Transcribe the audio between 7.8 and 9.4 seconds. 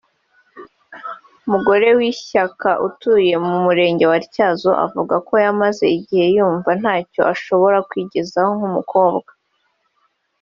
kwigezaho nk’umukobwa